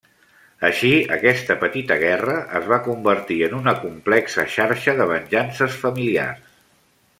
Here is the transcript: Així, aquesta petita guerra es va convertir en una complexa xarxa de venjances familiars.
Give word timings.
Així, 0.69 0.93
aquesta 1.17 1.57
petita 1.63 1.97
guerra 2.03 2.37
es 2.61 2.65
va 2.71 2.79
convertir 2.87 3.39
en 3.49 3.55
una 3.59 3.75
complexa 3.85 4.49
xarxa 4.57 4.99
de 5.03 5.09
venjances 5.15 5.81
familiars. 5.87 6.53